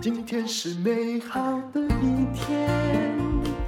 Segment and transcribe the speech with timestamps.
[0.00, 1.40] 今天是美好
[1.72, 2.68] 的一天。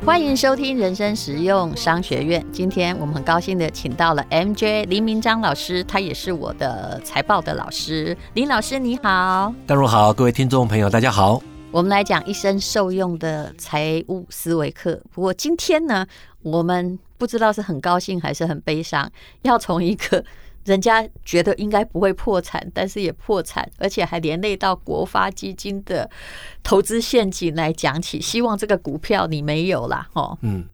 [0.04, 2.44] 欢迎收听人生实用商学院。
[2.50, 8.16] 今天我们很高兴的请到了 MJ 林明章老师，他也是我的财报的老师。
[8.34, 11.40] 林老师你好，大家好，各位听众朋友大家好。
[11.70, 15.00] 我们来讲一生受用的财务思维课。
[15.12, 16.04] 不过今天呢，
[16.42, 19.08] 我们不知道是很高兴还是很悲伤，
[19.42, 20.24] 要从一个。
[20.70, 26.08] 人家觉得应该不会破产，但是也破产，而且还连累到国发基金的
[26.62, 28.20] 投资陷阱来讲起。
[28.20, 30.38] 希望这个股票你没有啦，哦。
[30.42, 30.64] 嗯，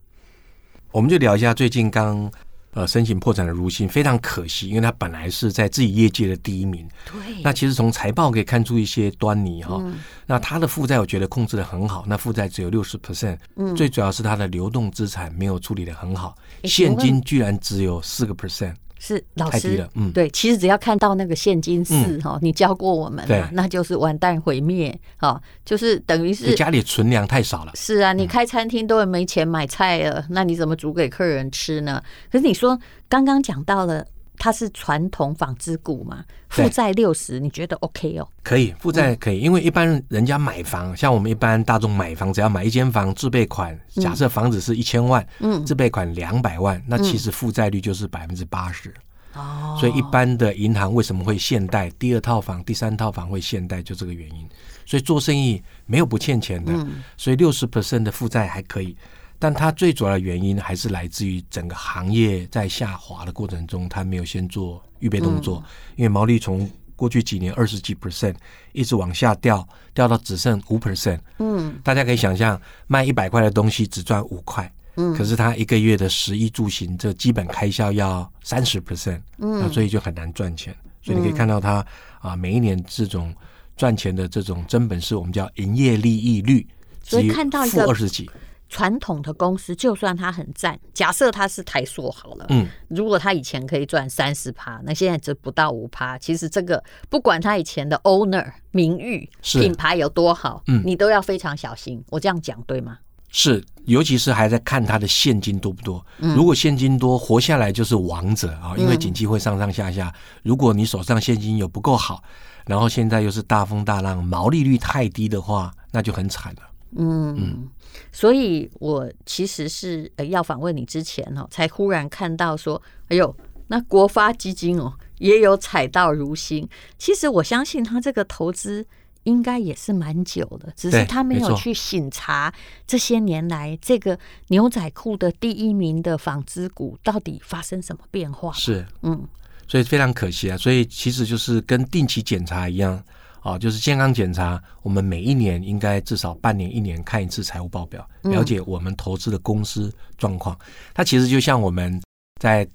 [0.91, 2.31] 我们就聊一下最近刚
[2.73, 6.87] 呃申请破产的如新，非常可惜，因为他本来是在自己业界的第一名。
[7.11, 7.41] 对。
[7.41, 9.77] 那其实从财报可以看出一些端倪哈。
[9.81, 9.95] 嗯。
[10.27, 13.39] 那他的负债我觉得控制的很好，那负债只有六十 percent。
[13.55, 13.75] 嗯。
[13.75, 18.75] 最主要是他的流动资产没有处理的很好，现金居然只有四个 percent。
[18.99, 27.71] 是老师，嗯，对，其实只要看到那个现金四哈，你教过我们，对，那就是完蛋毁灭，哈，就是等于是家里存粮太少了。
[27.75, 32.01] 是啊，你开餐厅都没钱买菜了，那你怎么煮给客人吃呢？
[32.31, 34.05] 可是你说刚刚讲到了。
[34.37, 38.27] 它是传统纺织股嘛，负债六十，你觉得 OK 哦？
[38.43, 48.93] 可以，负债可以，因为一般人家买房，像我们一般大众买房，只要买一间房，自备款，假设房子是一千万，嗯，自备款两百万，那其实负债率就是百分之八十。
[49.33, 51.89] 哦，所以一般的银行为什么会限贷？
[51.99, 54.47] 第二套房、第三套房会限贷，就这个原因。
[54.85, 56.73] 所以做生意没有不欠钱的，
[57.17, 58.95] 所以六十 percent 的负债还可以。
[59.39, 65.63] 但它最主要的原因还是来自于整个行业在下滑的过程中，它没有先做预备动作。
[65.95, 68.33] 因为毛利从过去几年二十几 percent
[68.71, 71.19] 一直往下掉，掉到只剩五 percent。
[71.37, 80.75] 嗯，大家可以想象，卖一百块的东西只赚五块，嗯，可是他一个月的食衣住行这基本开销要三十 percent，嗯，那所以就很难赚钱。
[81.03, 81.85] 所以你可以看到它
[82.19, 83.31] 啊，每一年这种
[83.77, 86.67] 赚钱的这种真本事，我们叫营业利益率，
[87.03, 88.27] 所以看到一个负二十几。
[88.69, 96.17] 传统的公司，就算它很赞，假设它是台塑好了，嗯，如果它以前可以赚三十趴，那现在只不到五趴。
[96.17, 102.03] 其实这个不管它以前的 owner 名誉、品牌有多好，嗯，你都要非常小心。
[102.09, 102.97] 我这样讲对吗？
[103.29, 106.03] 是，尤其是还在看他的现金多不多。
[106.17, 110.13] 如果现金多，活下来就是王者啊，因为景气会上上下下。
[110.43, 112.23] 如果你手上现金有不够好，
[112.65, 116.61] 然后现在又是大风大浪，毛利率太低的话，那就很惨了。
[116.95, 117.69] 嗯嗯。
[118.11, 123.35] 所以，我其实是呃要访问你之前哦，才忽然看到说，哎呦，
[123.67, 126.67] 那国发基金哦也有踩到如新。
[126.97, 128.85] 其实我相信他这个投资
[129.23, 132.53] 应该也是蛮久的，只是他没有去审查
[132.85, 134.17] 这些年来这个
[134.49, 138.53] 牛仔裤的第一名的纺织股到底发生什么变化。
[138.53, 139.27] 是，嗯，
[139.67, 140.57] 所以非常可惜啊。
[140.57, 143.03] 所以其实就是跟定期检查一样。
[143.47, 150.57] 啊，就是健康检查，我们每一年应该至少半年、一年看一次财务报表，了解我们投资的公司状况。
[150.93, 152.01] 它其实就像我们
[152.41, 152.67] 在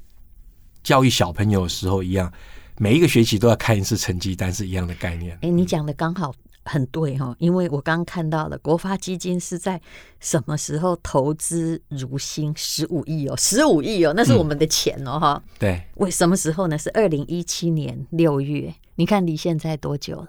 [0.82, 2.32] 教育小朋友的时候一样，
[2.78, 5.36] 每一个学期都要看一次成绩单，是一样的概念。
[5.42, 6.32] 哎，你讲的刚好
[6.64, 9.78] 很对哈，因为我刚看到了国发基金是在
[10.20, 15.42] 什么时候投资如新十五亿哦，十五亿哦，那是我们的钱哦哈。
[15.58, 16.78] 对，为什么时候呢？
[16.78, 20.28] 是二零一七年六月，你看离现在多久了？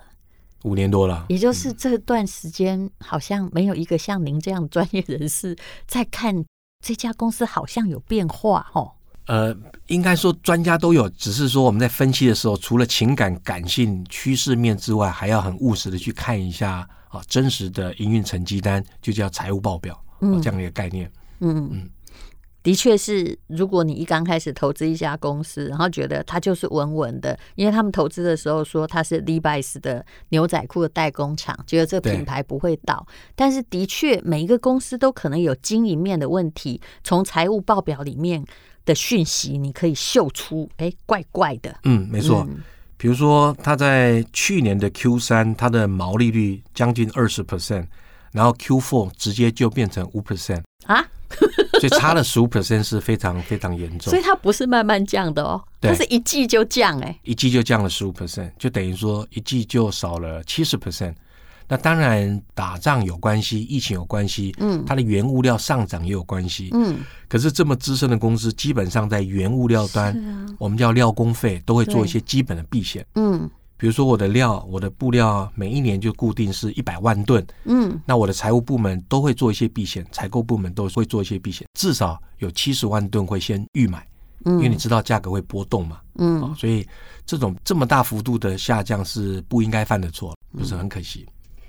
[0.63, 5.55] 五年多了，也就是这段时间，好像没有一个像您这样专业人士
[5.87, 6.43] 在看
[6.83, 8.91] 这家公司，好像有变化哦。
[9.27, 9.55] 呃，
[9.87, 21.09] 应该说专家都有，只是说我们在分析的时候，除了情感、感性、趋势面之外，还要很务实的去看一下啊，真实的营运成绩单，就叫财务报表，嗯，这样的一个概念。
[21.39, 21.89] 嗯嗯。
[22.63, 33.05] 的确是，如果你一刚开始投资一家公司，然后觉得它就是稳稳的，因为他们投资的时候说它是 Levi's 的牛仔裤的代工厂，觉得这个品牌不会倒。
[33.35, 38.43] 但是的确，每一个公司都可能有经营面的问题，从财务报表里面
[38.85, 41.75] 的讯息，你可以嗅出，哎，怪怪的。
[41.83, 42.47] 嗯，没错。
[42.49, 42.63] 嗯、
[42.95, 47.87] 比如说，他在去年的 Q 三，它的毛利率将近二十 percent，
[48.31, 51.05] 然后 Q four 直接就变成五 percent 啊。
[51.79, 61.15] 所以差了十五 percent 是非常非常严重，所以它不是慢慢降的哦，它是一季就降哎，一季就降了十五 percent，就等于说一季就少了七十 percent。
[61.67, 66.99] 那当然打仗有关系，疫情有关系，嗯，它的原物料上涨也有关系，嗯。
[67.27, 70.15] 可是这么资深的公司，基本上在原物料端，
[70.59, 73.49] 我们叫料工费，都会做一些基本的避险，嗯。
[73.77, 84.07] 比如说我的料，我的布料每一年就固定是一百万吨，嗯，那我的财务部门都会做一些避险，采购部门都会做一些避险，至少有七十万吨会先预买，
[84.45, 86.87] 嗯，因为你知道价格会波动嘛，嗯、哦，所以
[87.25, 91.27] 这种这么大幅度的下降是不应该犯的错，就是很可惜。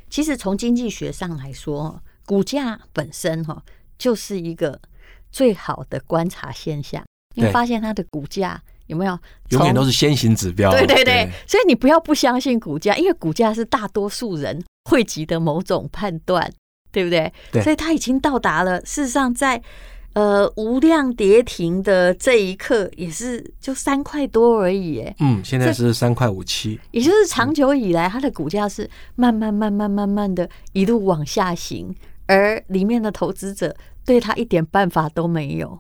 [0.08, 3.60] 其实从经济学上来说，股价本身哈
[3.98, 4.80] 就是一个
[5.32, 7.04] 最好的观察现象，
[7.34, 9.18] 因为发现它的股价有没有
[9.50, 10.70] 永远都是先行指标。
[10.70, 16.52] 对对对，所以你不要不相信股价，因为股价是大多数人汇集的某种判断。
[16.92, 17.32] 对不对？
[17.50, 18.80] 对，所以它已经到达了。
[18.82, 19.64] 事实上在，在
[20.12, 25.00] 呃无量跌停的这一刻，也是就三块多而已。
[25.00, 31.92] 哎，嗯，现在是三块五七，也就是长久以来它的股价是慢慢慢慢慢慢的一路往下行，
[32.26, 33.74] 而里面的投资者
[34.06, 35.76] 对它一点办法都没有。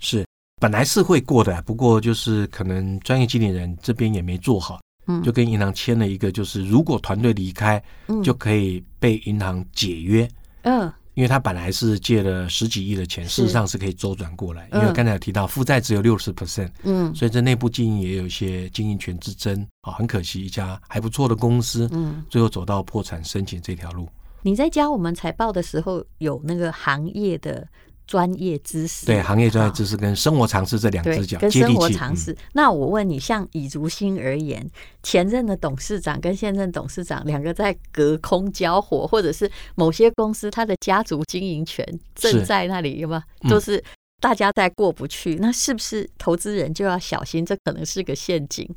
[0.00, 0.24] 是，
[0.62, 4.78] 本来是会过的，不过就是可能专业经理人这边也没做好。
[5.08, 10.28] 嗯，就跟银行签了一个，就是如果团队离开，嗯，就可以被银行解约。
[10.62, 10.82] 嗯，
[11.14, 14.68] 因为他本来是借了十几亿的钱，事实上是可以周转过来。
[14.72, 19.90] 因为刚才有提到负债只有六十 percent，嗯，所以这内部经营也有一些经营权之争啊。
[19.94, 24.08] 很可惜，一家还不错的公司，嗯，最后走到破产申请这条路。
[24.42, 27.66] 你在教我们财报的时候，有那个行业的。
[28.12, 32.36] 专业知识，对行业专业知识跟生活常识这两只脚，跟生活常识。
[32.52, 34.70] 那我问你，像以如新而言，
[35.02, 41.82] 前任的董事长跟现任董事长两个在隔空交火，或者是某些公司他的家族经营权
[42.14, 43.48] 正在那里，有没有？
[43.48, 43.82] 都是
[44.20, 47.46] 大家在过不去，那是不是投资人就要小心？
[47.46, 48.68] 这可能是个陷阱。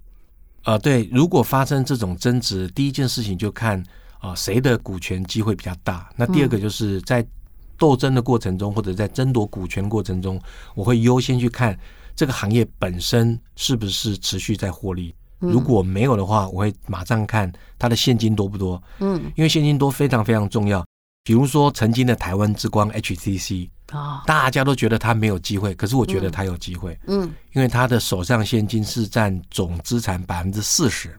[0.64, 3.84] 啊，对，如果发生这种争执，第一件事情就看
[4.20, 6.10] 啊谁的股权机会比较大。
[6.16, 7.28] 那第二个就是在。
[7.78, 10.40] 斗争的过程中，或者在争夺股权过程中，
[10.74, 11.78] 我会优先去看
[12.16, 15.14] 这个行业本身是不是持续在获利。
[15.40, 18.82] 如果没有的话，我会马上看它的现金多不多。
[19.00, 20.84] 嗯，因为现金多非常非常重要。
[21.24, 26.98] 比如说曾经的台湾之光 HTC 啊，大家都觉得它没有机会，可是我觉得它有机会。
[27.08, 31.16] 嗯，因为它的手上现金是占总资产百分之四十。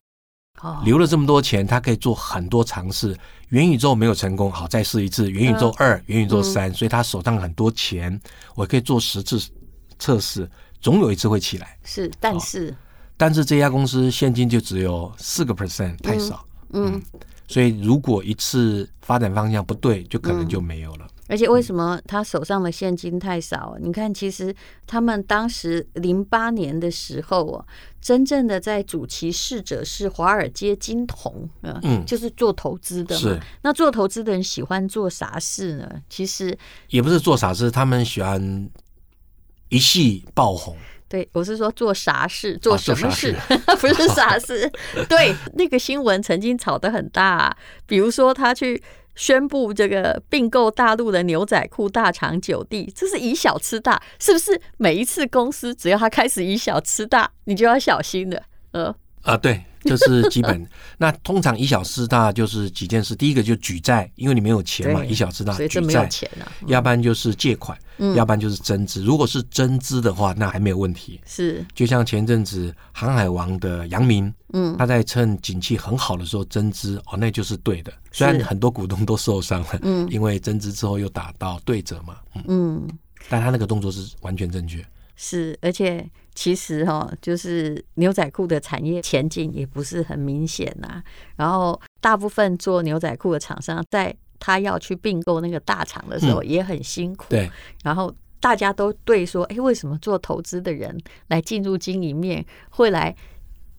[0.84, 3.16] 留了这么多钱，他可以做很多尝试。
[3.50, 5.30] 元宇宙没有成功，好，再试一次。
[5.30, 8.20] 元宇宙二、元宇宙三，所以他手上很多钱，
[8.54, 9.40] 我可以做十次
[9.98, 10.50] 测试，
[10.80, 11.78] 总有一次会起来。
[11.84, 12.74] 是，但是，
[13.16, 16.44] 但是这家公司现金就只有四个 percent，太少。
[16.70, 21.05] 嗯，嗯，所以如果一次发展方向不对，就可能就没有了。
[21.28, 23.76] 嗯而且为什么他手上的现金太少？
[23.80, 24.54] 你看，其实
[24.86, 27.66] 他们当时零八年的时候啊，
[28.00, 33.20] 真正的在主其事者是华尔街金童啊，嗯，就是做投资的嘛。
[33.20, 33.40] 是。
[33.62, 35.90] 那做投资的人喜欢做啥事呢？
[36.08, 36.56] 其实
[36.90, 38.70] 也不是做啥事，他们喜欢
[39.68, 40.76] 一系爆红。
[41.08, 43.34] 对，我是说做啥事，做什么事，
[43.66, 44.70] 啊、 不是啥事。
[45.08, 48.80] 对，那个新闻曾经炒得很大，啊，比如说他去。
[49.16, 54.60] 宣布这个并购大陆的牛仔裤大厂九弟，这是以小吃大，是不是？
[54.76, 58.42] 每一次公司只要他开始以小吃大，你就要小心的。
[58.70, 59.64] 呃啊，对。
[59.86, 60.66] 这是基本。
[60.98, 63.14] 那通常以小失大就是几件事。
[63.14, 66.10] 第一个就举债，因为你没有钱嘛，以小失大举债。
[66.66, 67.78] 要不然就是借款，
[68.14, 69.02] 要不然就是增资。
[69.02, 71.20] 如果是增资的话，那还没有问题。
[71.24, 77.92] 是，就像前阵子航海王的杨明，嗯，他在趁景气很好的时候增资，哦，那就是对的。
[78.10, 82.16] 虽然很多股东都受伤了，嗯，因为增资之后又打到对折嘛，
[82.48, 82.86] 嗯，
[83.28, 84.84] 但他那个动作是完全正确。
[85.16, 86.08] 是，而且。
[86.36, 91.02] 其实哈，就是牛仔裤的产业前景也不是很明显呐。
[91.34, 97.24] 然后大部分做牛仔裤的厂商，在他要去并购那个大厂的时候，也很辛苦。
[97.30, 97.50] 对。
[97.82, 100.96] 然后大家都对说：“哎，为什么做投资的人
[101.28, 103.16] 来进入经营面会来？”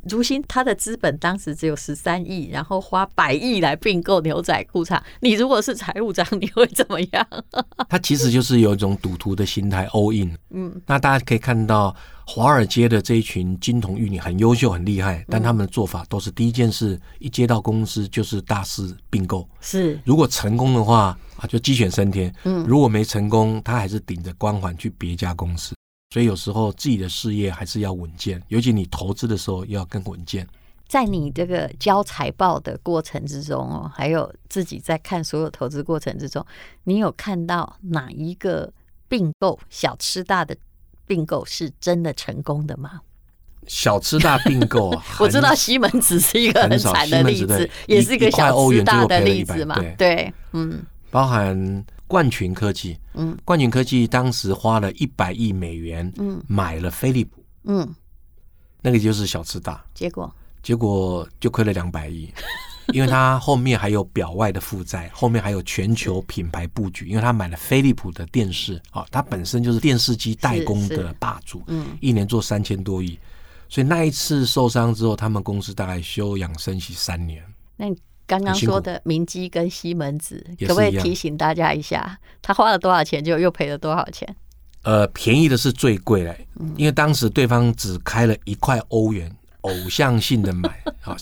[0.09, 5.01] 如新他的资本当时只有十三亿，然后花百亿来并购牛仔裤厂。
[5.19, 7.27] 你如果是财务长，你会怎么样？
[7.89, 10.37] 他其实就是有一种赌徒的心态，all in。
[10.49, 11.95] 嗯，那大家可以看到，
[12.25, 19.47] 华尔街的这一群金童玉女很优秀、很厉害，但他们的做法都是第一件事，一接到公司就是大肆并购。
[19.61, 22.33] 是，如果成功的话啊，就鸡犬升天。
[22.43, 25.75] 嗯，如果没成功，他还是顶着光环去别家公司。
[26.09, 30.47] 所以有时候自己的事业还是要稳健，尤其你投资的时候要更稳健。
[30.87, 36.45] 在你这个交财报的过程之中哦，还有自己在看所有投资过程之中，
[36.85, 38.71] 你有看到哪一个
[39.09, 40.55] 并购小吃大的
[41.05, 43.01] 并购是真的成功的吗？
[43.67, 49.75] 小吃大并购啊， 我知道西门子是一个很惨的例子，也是一个小吃大的例子嘛。
[49.97, 51.85] 对，嗯，包含。
[52.09, 57.85] 冠群科技，嗯，冠群科技当时花了一百亿美元，嗯，买了飞利浦，嗯，
[58.81, 60.33] 那个就是小吃大，结果？
[60.63, 62.31] 结果就亏了两百亿，
[62.95, 73.19] 因为他后面还有表外的负债，后面还有全球品牌布局，因为他买了飞利浦的电视，啊，他本身就是电视机代工的霸主，嗯，一年做三千多亿，
[73.67, 77.43] 所以那一次受伤之后，他们公司大概休养生息三年。
[77.75, 84.35] 那你刚刚说的明基跟西门子，可不可以提醒大家一下，他花了多少钱，就 又赔了多少钱？
[84.83, 86.37] 呃，便宜的是最贵的，
[86.75, 90.69] 因为当时对方只开了一块欧元，偶像性的买
[91.01, 91.15] 啊，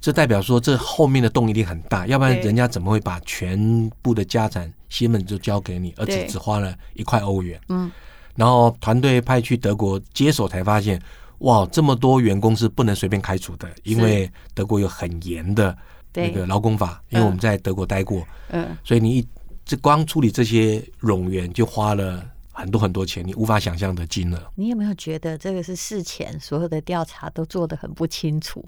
[0.00, 7.60] 这代表说这后面的洞一定很大，要不然人家怎么会把全部的家产西门就交给你，而且只花了一块欧元？
[7.68, 7.90] 嗯，
[8.34, 11.00] 然后团队派去德国接手，才发现
[11.38, 15.76] 哇，这么多员工是不能随便开除的，因为德国有很严的
[16.14, 19.28] 那个劳工法，因为我们在德国待过，嗯，所以你一
[19.64, 22.24] 这光处理这些冗员就花了。
[22.54, 24.52] 很多很多钱，你无法想象的金额。
[24.56, 28.62] 你有没有觉得这个是事前所有的调查都做得很不清楚？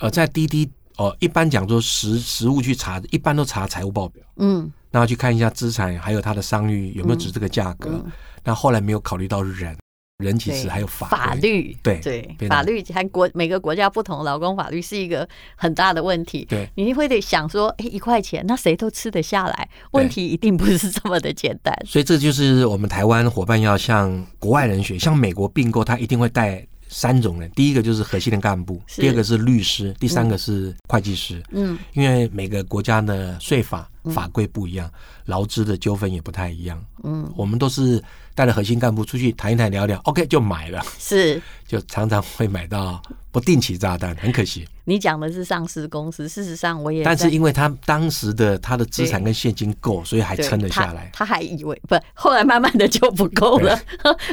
[0.00, 7.90] 呃，在滴滴哦，一般讲说实实物去查，一般都查财务报表，嗯，然后去看一下资产，还有它的商誉有没有值这个价格。
[7.90, 9.78] 嗯嗯、那后来没有考虑到人。
[10.24, 16.44] 人其实还有法法律，对对，法律还国每个国家不同的劳工法律是一个很大的问题。
[16.48, 19.68] 对，你会得想说，哎，一块钱，那谁都吃得下来？
[19.92, 21.72] 问题一定不是这么的简单。
[21.86, 31.40] 所以这就是我们台湾伙伴要向国外人学，向美国并购，他一定会带三种人：第一个就是核心的干部，第二个是律师，第三个是会计师。
[31.52, 34.90] 嗯，因为每个国家的税法法规不一样，
[35.26, 36.82] 劳资的纠纷也不太一样。
[37.04, 38.02] 嗯，我们都是。
[38.34, 43.02] 带着核心干部出去谈一谈聊聊，OK 就买了，是就常常会买到
[43.32, 44.64] 不定期炸弹，很可惜。
[44.84, 51.10] 你讲的是上市公司，事实上我也，但是因为他当时的他的资产跟现金够，所以还撑得下来。
[51.12, 53.76] 他，他还以为不，后来慢慢的就不够了，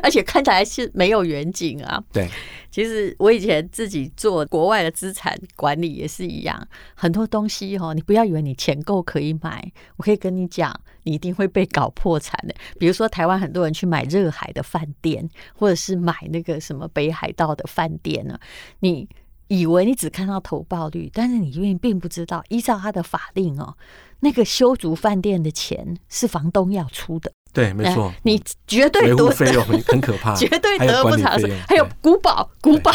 [0.04, 2.00] 而且看起来是没有远景啊。
[2.14, 2.30] 对，
[2.70, 9.65] 其实我以前自己做国外的资产管理也是一样，很多东西哈，你不要以为你钱够可以买，
[9.98, 10.74] 我可以跟你讲。
[11.08, 12.56] 你一定会被搞破产的。
[12.80, 18.40] 比如说，台湾很多人去买热海的饭店，或者是买那个什么北海道的饭店呢？
[18.80, 19.08] 你
[19.48, 23.78] 以为你只看到投报率，但是你因为并不知道，依照他的法令哦，
[24.22, 27.32] 那个修筑饭店的钱是房东要出的。
[27.54, 31.48] 对，没错，你绝对得费用很可怕， 绝对得不偿失。
[31.68, 32.92] 还有古堡，古堡。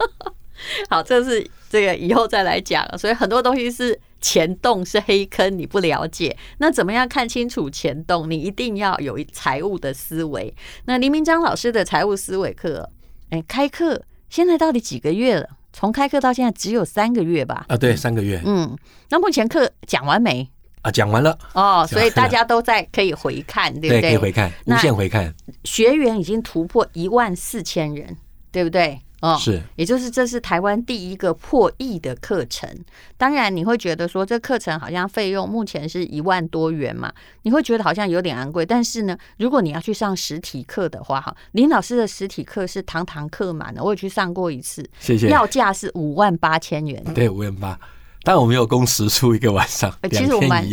[0.88, 2.96] 好，这是这个以后再来讲。
[2.96, 4.00] 所以很多东西是。
[4.26, 6.36] 钱洞是黑坑，你不了解。
[6.58, 8.28] 那怎么样看清楚钱洞？
[8.28, 10.52] 你一定要有财务的思维。
[10.86, 12.90] 那林明章老师的财务思维课，
[13.30, 15.48] 哎，开课现在到底几个月了？
[15.72, 17.66] 从开课到现在只有三个月吧？
[17.68, 18.42] 啊，对，三个月。
[18.44, 18.76] 嗯，
[19.10, 20.50] 那目前课讲完没？
[20.82, 21.38] 啊，讲完了。
[21.54, 24.02] 哦，所以大家都在可以回看，对不对？
[24.02, 25.32] 可以回看，无限回看。
[25.62, 28.16] 学员已经突破一万四千人，
[28.50, 29.00] 对不对？
[29.26, 32.68] 哦，是，也就是这是台湾第一个破亿的课程。
[33.16, 38.64] 当然，你会觉得说这课程好像费用目前是一万多元嘛，你会觉得好像有点昂贵。
[38.64, 45.28] 但是呢，如果你要去上实体课的话，哈，林老师的实体课是堂堂课满的，我也去上过一次，谢谢。
[45.28, 47.78] 要价是五万八千元，对，五万八。
[48.22, 50.64] 但我没有工时出一个晚上，其实我蛮，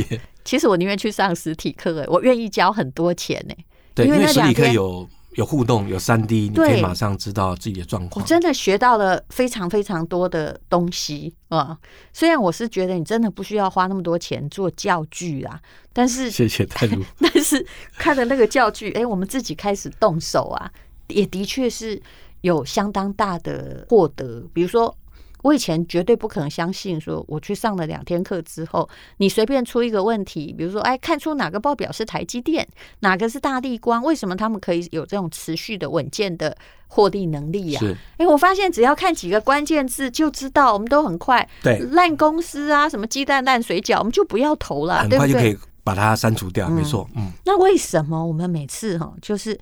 [0.43, 3.55] 其实我宁愿去上实体课，哎，我愿意交很多钱呢，
[3.95, 5.09] 对，因为实体课有。
[5.35, 8.23] 有互动，有三 D，你可以马上知道自己的状况。
[8.23, 11.77] 我真的学到了非常非常多的东西啊！
[12.11, 15.59] 虽然我是觉得你真的不需要花那么多钱做教具啊，
[15.91, 17.03] 但是谢谢太如。
[17.19, 17.65] 但是
[17.97, 20.71] 看了那个教具，哎、欸，我们自己开始动手啊，
[21.07, 22.01] 也的确是
[22.41, 24.45] 有相当大的获得。
[24.53, 24.95] 比如说。
[25.43, 32.67] 我以前绝对不可能相信，说我去上了两天课之后，你随便出一个问题，比如说，哎，看出哪个报表是台积电，
[33.01, 36.57] 哪个是大地光，为什么他们可以有这种持续的稳健的
[36.87, 37.79] 获利能力呀？
[37.79, 41.47] 是，哎，我发现只要看几个关键字就知道，我们都很快。
[41.61, 46.69] 对，烂公司啊，什么鸡蛋烂水饺，我们就不要投了，很快就可以把它删除掉。
[46.69, 47.31] 没错，嗯。
[47.45, 49.59] 那为什么我们每次哈，就是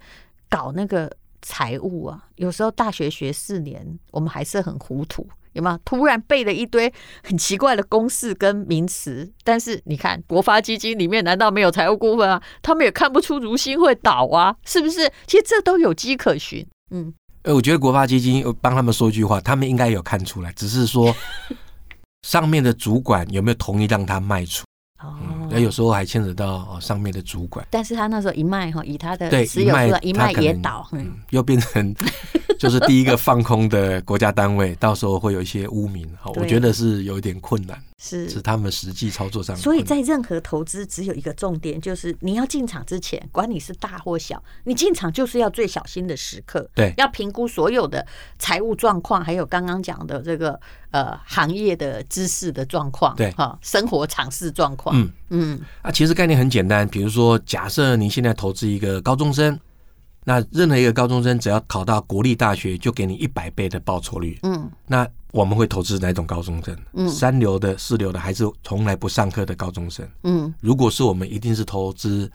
[0.47, 1.11] 搞那个
[1.41, 5.27] 财务啊，有时候大学学四年，我们还是很糊涂。
[5.53, 6.91] 有没有突然背了一堆
[7.23, 9.31] 很奇怪的公式跟名词？
[9.43, 12.41] 但是你看国发基金里面难道没有财务顾问啊？
[12.61, 15.11] 他们也看不出如新会倒啊，是不是？
[15.27, 16.65] 其实这都有迹可循。
[16.91, 21.15] 嗯，呃，我觉得国发基金帮他们说一句话，他们应该有看出来，只是说
[22.27, 24.63] 上面的主管有没有同意让他卖出？
[25.03, 25.17] 哦，
[25.51, 27.65] 那、嗯、有时候还牵扯到哦上面的主管。
[27.69, 31.93] 但是他那时候一卖哈，以他的持有一卖，一卖也倒，嗯，又变成。
[32.59, 38.27] 就是第一个放空的国家单位，到时候会有一些污名，好，我觉得是有一点困难，是。
[38.27, 39.55] 是他们实际操作上。
[39.55, 48.03] 所以在任何投资，只有一个重点，就是你要进场之前，管你是大或小，你进场就是要最小心的时刻，对，要评估所有的
[48.39, 55.11] 财务状况，还有刚刚讲的这个呃行业的知识的状况，对，哈，生活常识状况，嗯。
[55.33, 59.57] 嗯，啊，其实概念很简单，比如说，假设您现在投资一个高中生。
[60.23, 64.37] 那任何一个高中生只要考到国立大学，就给你一百倍的报酬率。
[64.43, 66.77] 嗯，那我们会投资哪种高中生？
[66.93, 70.07] 嗯，三流的、四流的，还是从来不上课的高中生？
[70.23, 72.31] 嗯，如果是我们，一定是投资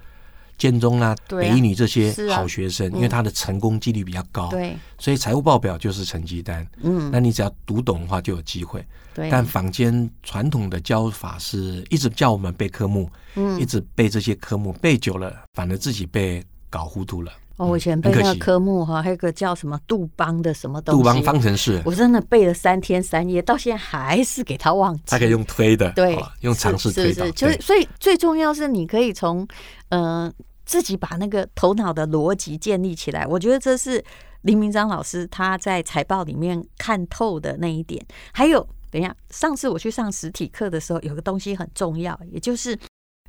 [0.59, 4.49] 建中啊、北一女这些好学生，啊啊、因为他的成功几率比较高。
[4.49, 6.67] 对，所以财务报表就是成绩单。
[6.83, 8.85] 嗯，那你只要读懂的话，就有机会。
[9.15, 17.31] 对，但坊间传统的教法是一直叫我们背科目，嗯，一直背这些科目，背久了，反而自己被搞糊涂了。
[17.57, 25.03] 哦，我以前背那个科目哈，还有个叫什么杜邦的什么东西，杜邦方程式，我真的背了三天三夜，到现在还是给他忘记。
[25.07, 27.31] 他可以用推的，对，用尝试推导。
[27.31, 29.49] 就是所以最重要是你可以从
[29.89, 30.33] 嗯、呃、
[30.67, 33.27] 自己把那个头脑的逻辑建立起来。
[33.27, 34.05] 我觉得这是
[34.43, 38.05] 林明章老师他在财报里面看透的那一点。
[38.33, 38.61] 还有，
[38.91, 42.79] 等一下，上次我去上实体课的时候，有个东西很重要，也就是。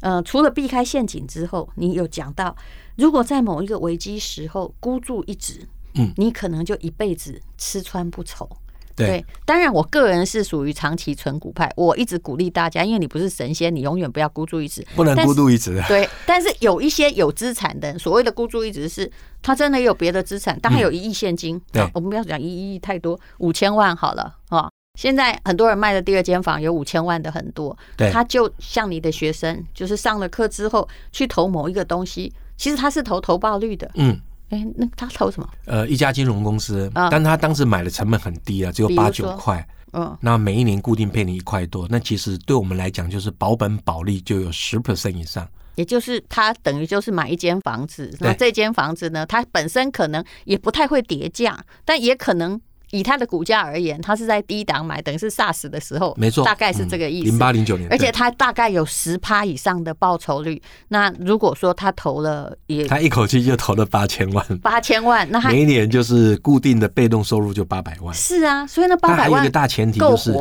[0.02, 2.56] 呃，除了避开陷阱之后，你有讲到，
[2.96, 8.50] 如果在某一个危机时候孤注一掷，嗯，你可能就一辈子吃穿不愁。
[8.96, 15.80] 对，对，当然，我个人是属于长期存股派，我一直鼓励大家，因为你不是神仙，你永远不要孤注一掷，不能孤注一掷。
[15.88, 19.12] 对，但是有一些有资产的，所谓的孤注一掷是，
[19.44, 21.58] 他真的有别的资产，但他有一亿现金。
[21.58, 24.68] 嗯、对，我们不要讲一亿太多，五千万好了啊。
[24.98, 35.48] 现在很多人卖的第二间房有五千万的很多，对，他就像你的学生，就是上了课之后去投某一个东西，其实他是投投报率的，嗯，哎，那他投什么？
[35.66, 52.60] 呃，一家金融公司，但他当时买的成本很低啊，只有八九块，嗯，那每一年固定配你一块多，那其实对我们来讲就是保本保利就有十 percent 以上，也就是他等于就是买一间房子，那这间房子呢，它本身可能也不太会叠价，但也可能。
[52.92, 57.30] 以它的股价而言，它是在低档买，等于是 SARS 的时候，没错，大概是这个意思。
[57.30, 60.62] 零八零九年，而且它大概有十趴以上的报酬率。
[60.88, 68.16] 那如果说他投了，也他一口气就投了八千万，八千万，那他每一年就是固定的被动收入就八百万。
[68.16, 70.34] 是啊，所以那八百万，还有一个大前提就是，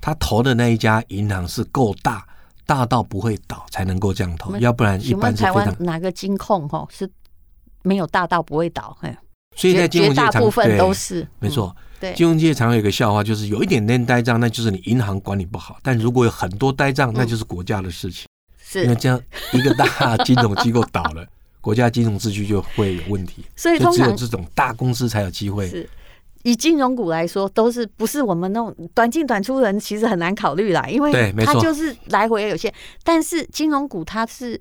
[0.00, 2.26] 他投的那一家银行是够大，
[2.66, 5.54] 大到不会倒，才能够这样投，要不然一般是非常。
[5.54, 7.08] 台湾哪个金控哈是
[7.82, 8.96] 没有大到不会倒？
[9.02, 9.16] 哎，
[9.54, 11.74] 所以在金融界大部分都是没错。
[12.14, 18.26] 金融界常有一个笑话，就是有一点点呆账，那就是你银行管理不好；但如果有很多呆账，那就是国家的事情。
[18.62, 19.20] 是，因为这样
[19.52, 21.26] 一个大金融机构倒了，
[21.60, 23.44] 国家金融秩序就会有问题。
[23.56, 25.68] 所以，通常只有这种大公司才有机会。
[25.68, 25.88] 是，
[26.42, 32.72] 以金融股来说，都是不是我们那种短进短出人，其实很难考虑啦，因为它就是来回也有限。
[33.04, 34.60] 但是金融股它是。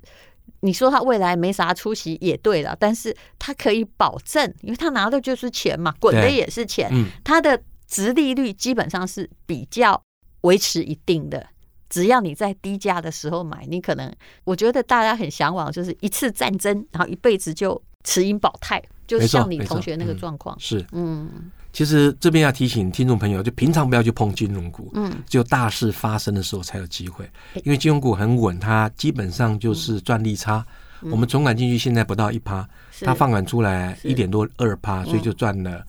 [0.62, 6.90] 你说他未来没啥出息也对了，但是他可以保证，因为他拿的就是钱嘛，滚的也是钱，
[7.24, 10.02] 他的值利率基本上是比较
[10.42, 11.46] 维持一定的。
[11.90, 14.10] 只要你在低价的时候买，你可能
[14.44, 21.52] 我觉得大家很向往，就是一次战争，然后一辈子就持盈保泰，就像你同学那个状况，是嗯。
[21.74, 27.30] 其实这边要提醒听众朋友，就平常不要去碰金融股，嗯，只有大事发生的时候才有机会。
[27.64, 30.66] 因为金融股很稳，它基本上就是赚利差。
[31.04, 32.68] 我们存款进去现在不到一趴，
[33.00, 35.84] 它放款出来一点多二趴，所以就赚了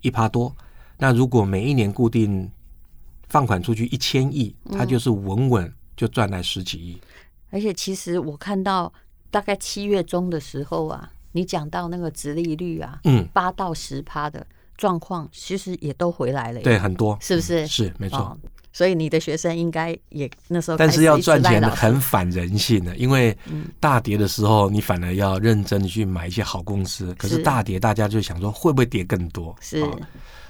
[0.00, 0.54] 一趴多。
[0.96, 2.50] 那如果每一年固定
[3.28, 6.98] 放款出去一千亿，它就是稳稳就赚来十几亿。
[7.50, 8.90] 而且其实我看到
[9.30, 14.46] 大概七月中的时候啊，你讲到那个殖利率啊，嗯，八到十趴的。
[14.76, 17.64] 状况其实也都回来了，对，很多是不是？
[17.64, 18.38] 嗯、是没错、哦。
[18.72, 23.36] 所以你的学生应该也那时候，但是要赚钱很反人性的，因为
[23.78, 27.14] 大跌的时候，你反而要认真的去买一些好公司。
[27.14, 29.54] 可是大跌，大家就想说会不会跌更多？
[29.60, 29.96] 是、哦，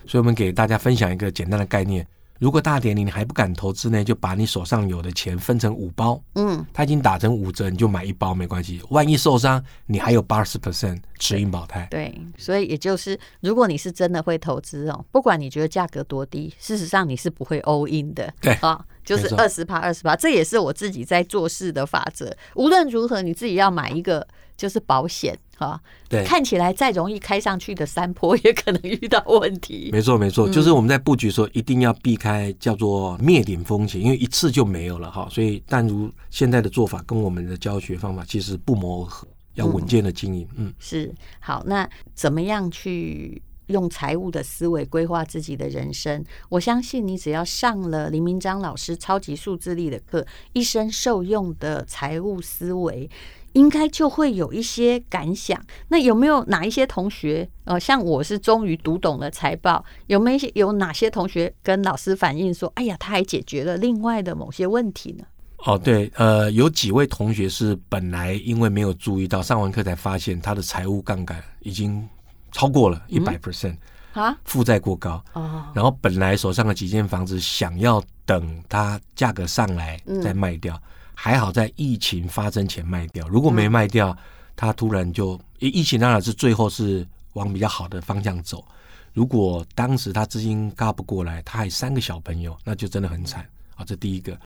[0.07, 2.07] 所以我们给大家分享一个简单的概念。
[2.39, 6.21] 如果大跌你你还不敢投资呢，就把你手上有的钱分成五包。
[6.35, 8.83] 嗯，它已经打成五折，你就买一包没关系。
[8.91, 11.87] 万一受伤，你还有八十 percent 持盈保泰。
[11.91, 18.33] 对，所以也就是，如果你是真的会投资哦，不管你觉得价格多低，事实上你是不会 all in 的。
[18.41, 22.35] 对啊，就是二十趴二十趴，这也是我自己在做事的法则。
[22.55, 24.27] 无论如何，你自己要买一个。
[24.57, 29.91] 就是保险哈，对，看起来再容易开上去的山坡，也可能遇到问题。
[29.91, 35.27] 没错，没错，就是我们在布局的时候一定要避开叫做灭顶风险，因为一次就没有了哈。
[35.29, 40.47] 所以，但如现在的做法跟我们的教学方法其实不谋而合，要稳健的经营。
[40.55, 41.65] 嗯，是好。
[41.67, 46.25] 那怎么样去用财务的思维规划自己的人生？
[46.49, 53.09] 我相信你只要上了林明章老师超级数字力的课，一生受用的财务思维。
[53.55, 55.65] 应该就会有一些感想。
[55.87, 65.25] 那有没有哪一些同学，呃，像我是终于读懂了财报，有没有有哪些同学跟老师反映说，哎呀，他还解决了另外的某些问题呢？
[65.59, 72.07] 哦，对，呃，有几位同学是本来因为没有注意到，上完课才发现他的财务杠杆已经
[72.55, 73.77] 超过了一百 percent
[74.13, 75.67] 啊，负债过高哦。
[75.75, 80.83] 然后本来手上的几间房子想要等它价格上来再卖掉，嗯、
[81.15, 83.27] 还好在疫情发生前卖掉。
[83.29, 84.17] 如果没卖掉，
[84.55, 88.65] 他突然就疫情当然是最后是往比较好的方向走。
[89.13, 93.85] 如果当时他资金嘎不过来，他还三个小朋友，那就真的很惨啊。
[93.85, 94.39] 这第一个。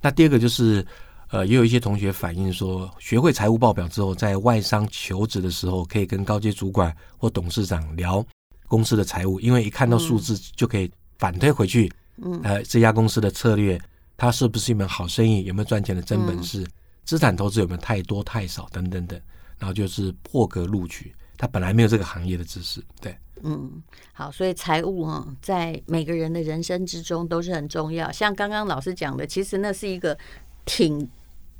[0.00, 0.86] 那第二个就是，
[1.30, 8.24] 呃，也有一些同学反映说，学会财务报表之后，在外商求职的时候，可以跟高阶主管或董事长聊
[8.66, 13.80] 公司的财务，因为一看到数字就可以反推回去，嗯，呃，这家公司的策略，
[14.16, 16.66] 它是不是一门好生意，有没有赚钱的真本事，
[17.04, 19.20] 资产投资有没有太多太少等等等，
[19.56, 23.16] 然后就是破格录取，他本来没有这个行业的知识，对。
[23.42, 28.10] 嗯，好，所以财务啊，在每个人的人生之中都是很重要。
[28.10, 30.18] 像刚刚老师讲的，其实那是一个
[30.66, 31.08] 挺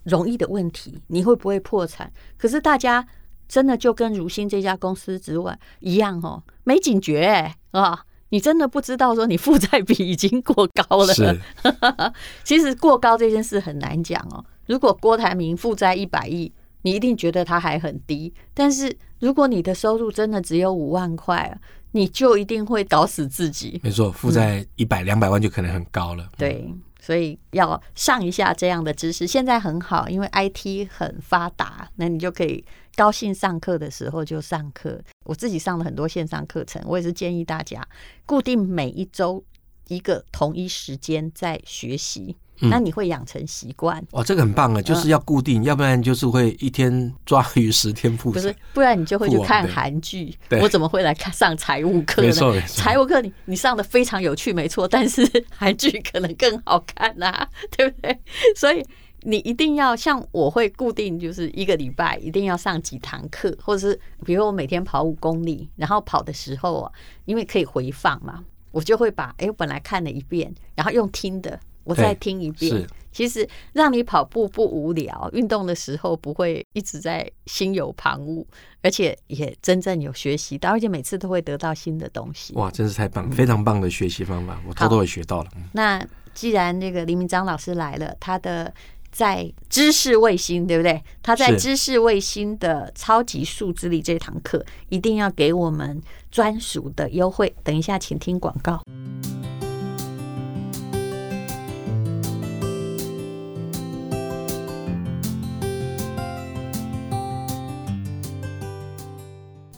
[0.04, 2.12] 容易的问题，你会不会破产？
[2.36, 3.06] 可是大家
[3.48, 11.14] 真的就跟如新这家公司之外一样哦，没警觉哎啊，你真的不知道说你负债比已经过高了。
[11.14, 11.40] 是，
[12.44, 14.44] 其实过高这件事很难讲哦。
[14.66, 18.96] 如果郭台铭负债一百亿，你一定觉得他还很低，但是。
[19.20, 21.60] 如果你的收入真的只有五万块，
[21.90, 23.78] 你就一定会搞死自己。
[23.84, 26.26] 没错，负债一百两百万就可能很高了。
[26.38, 29.26] 对，所以要上一下这样的知识。
[29.26, 32.64] 现在很好，因为 IT 很发达，那你就可以
[32.96, 35.00] 高兴上课的时候就上课。
[35.24, 37.86] 我自己上了很多线上课程，我也是建议大家
[38.26, 39.42] 固定每一周
[39.90, 42.36] 一个同一时间在学习。
[42.62, 50.36] 那你会养成习惯哦，这个很棒啊，就是要固定，要不然就是会一天抓鱼十天不是，不然你就会去看韩剧。
[50.60, 52.28] 我怎么会来看上财务课呢？
[52.28, 58.20] 没错，财务课你你上的非常有趣，没错，但是韩剧可能更好看呐， 对不对？
[58.54, 58.84] 所以
[59.22, 66.92] 你一定要像我会固定，就是一个礼拜一定要上几堂课，或者是比如我每天跑五公里，然后跑的时候啊，
[67.24, 71.58] 因为可以回放嘛，我就会把哎，我本来看了一遍，然后用听的。
[71.82, 78.44] 我再听一遍，其实让你跑步不无聊，运动的时候不会一直在心有旁骛，
[78.82, 82.54] 而且也真正有学习到，而且每次都会得到新的东西。
[82.54, 85.50] 哇，真是太棒，非常棒的学习方法，嗯、我偷偷也学到了。
[85.72, 88.72] 那既然这个黎明章老师来了，他的
[89.10, 91.02] 在知识卫星，对不对？
[91.22, 97.54] 他在知识卫星的超级数字力这堂课，一定要给我们专属的优惠。
[97.64, 98.80] 等一下，请听广告。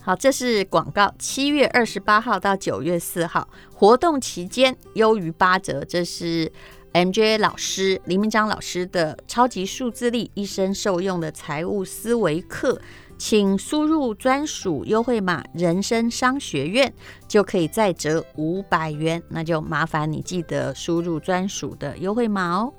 [0.05, 1.13] 好，这是广告。
[1.17, 5.81] 七月二十八号到九月四号活动期间，优于八折。
[5.85, 6.51] 这是
[6.93, 12.79] MJ 老师林明章老师的超级数字力一生受用的财务思维课，
[13.17, 16.93] 请输入专属优惠码“人生商学院”，
[17.27, 19.19] 就可以再折五百元。
[19.29, 22.71] 那就麻烦你记得输入专属的优惠码哦。